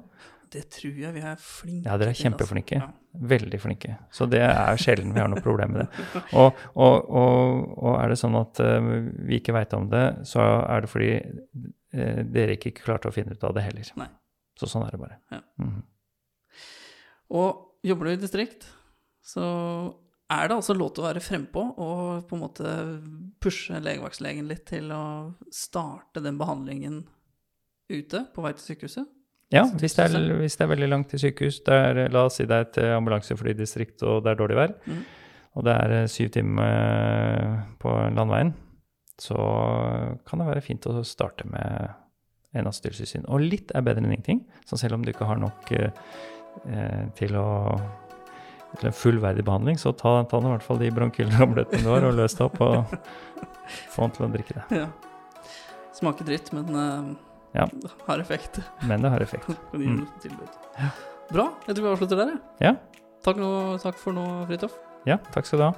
Det 0.52 0.66
tror 0.74 0.98
jeg 1.00 1.14
vi 1.14 1.22
er 1.24 1.38
flinke 1.40 1.80
til. 1.80 1.88
Ja, 1.88 1.96
dere 1.96 2.10
er 2.10 2.12
altså. 2.12 2.26
kjempeflinke. 2.26 2.80
Ja. 2.82 2.88
Veldig 3.32 3.60
flinke. 3.60 3.94
Så 4.12 4.26
det 4.28 4.42
er 4.44 4.80
sjelden 4.80 5.14
vi 5.14 5.22
har 5.22 5.30
noe 5.32 5.40
problem 5.44 5.72
med 5.76 5.86
det. 5.86 6.22
Og, 6.38 6.58
og, 6.76 7.08
og, 7.08 7.62
og 7.78 7.96
er 7.96 8.12
det 8.12 8.18
sånn 8.20 8.36
at 8.36 8.60
uh, 8.60 8.90
vi 9.28 9.38
ikke 9.40 9.54
veit 9.56 9.72
om 9.76 9.88
det, 9.92 10.04
så 10.28 10.44
er 10.44 10.84
det 10.84 10.92
fordi 10.92 11.14
uh, 11.22 12.20
dere 12.28 12.58
ikke 12.58 12.74
klarte 12.82 13.08
å 13.08 13.14
finne 13.16 13.32
ut 13.32 13.48
av 13.48 13.56
det 13.56 13.64
heller. 13.64 13.94
Nei. 14.02 14.10
Så 14.60 14.68
sånn 14.68 14.84
er 14.84 14.92
det 14.92 15.00
bare. 15.00 15.18
Ja. 15.32 15.40
Mhm. 15.64 15.80
Og 17.32 17.86
jobber 17.88 18.10
du 18.10 18.12
i 18.12 18.20
distrikt, 18.20 18.66
så 19.24 19.44
er 20.32 20.48
det 20.48 20.56
altså 20.58 20.76
lov 20.76 20.92
til 20.92 21.04
å 21.04 21.08
være 21.08 21.22
frempå 21.24 21.62
og 21.80 22.26
på 22.28 22.36
en 22.36 22.42
måte 22.42 22.74
pushe 23.40 23.80
legevaktlegen 23.80 24.50
litt 24.50 24.66
til 24.68 24.92
å 24.92 25.04
starte 25.52 26.20
den 26.24 26.36
behandlingen 26.40 27.02
ute 27.92 28.24
på 28.34 28.44
vei 28.44 28.54
til 28.56 28.72
sykehuset. 28.72 29.08
Ja, 29.52 29.66
hvis 29.68 29.98
det, 29.98 30.06
er, 30.08 30.34
hvis 30.40 30.56
det 30.56 30.64
er 30.64 30.70
veldig 30.70 30.88
langt 30.88 31.10
til 31.12 31.20
sykehus, 31.20 31.60
er, 31.68 32.06
la 32.12 32.24
oss 32.24 32.38
si 32.40 32.46
det 32.48 32.56
er 32.56 32.68
et 32.68 32.78
eh, 32.80 32.94
ambulanseflydistrikt 32.96 34.04
og 34.08 34.22
det 34.24 34.32
er 34.32 34.38
dårlig 34.40 34.56
vær, 34.56 34.72
mm. 34.86 35.00
og 35.60 35.66
det 35.66 35.74
er 35.76 35.96
eh, 35.98 36.06
syv 36.08 36.30
timer 36.32 36.70
eh, 36.70 37.58
på 37.82 37.92
landveien, 38.16 38.54
så 39.20 39.36
kan 40.24 40.40
det 40.40 40.48
være 40.48 40.64
fint 40.64 40.88
å 40.88 41.02
starte 41.04 41.44
med 41.52 41.92
en 42.56 42.68
asyltilsyn. 42.68 43.26
Og 43.32 43.44
litt 43.44 43.74
er 43.76 43.84
bedre 43.84 44.02
enn 44.02 44.12
ingenting, 44.12 44.40
så 44.68 44.78
selv 44.80 44.96
om 44.96 45.04
du 45.04 45.12
ikke 45.12 45.28
har 45.28 45.40
nok 45.40 45.72
eh, 45.76 45.92
eh, 46.68 47.04
til 47.18 47.36
å 47.40 47.48
til 48.78 48.88
en 48.88 48.94
fullverdig 48.96 49.42
behandling, 49.44 49.76
så 49.76 49.90
ta, 49.92 50.14
ta 50.24 50.38
i 50.40 50.48
hvert 50.48 50.64
fall 50.64 50.78
de 50.80 50.86
bronkylramlettene 50.96 51.84
du 51.84 51.90
har, 51.92 52.06
og 52.08 52.14
løs 52.16 52.32
det 52.38 52.46
opp, 52.46 52.54
og 52.64 52.94
få 53.92 54.06
han 54.06 54.14
til 54.16 54.24
å 54.24 54.28
drikke 54.32 54.56
det. 54.56 54.78
Ja. 54.80 54.86
Smaker 55.92 56.24
dritt, 56.24 56.48
men 56.56 56.78
eh, 56.80 57.10
Ja. 57.54 57.66
har 58.06 58.18
effekt. 58.22 58.60
Men 58.88 59.02
det 59.02 59.10
har 59.12 59.20
effekt. 59.20 59.48
Mm. 59.72 60.06
Bra. 61.32 61.46
Jeg 61.66 61.76
tror 61.76 61.84
vi 61.84 61.90
avslutter 61.92 62.16
der, 62.16 62.32
jeg. 62.34 62.40
Ja, 62.60 62.72
Takk, 63.24 63.38
takk 63.82 63.96
for 64.00 64.12
nå, 64.16 64.22
Fridtjof. 64.48 64.72
ja 65.06 65.16
takk 65.32 65.46
skal 65.46 65.58
du 65.60 65.64
ha. 65.68 65.72